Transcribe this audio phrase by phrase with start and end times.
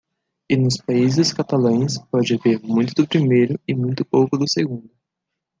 [0.51, 4.89] E nos países catalães pode haver muito do primeiro e muito pouco do segundo.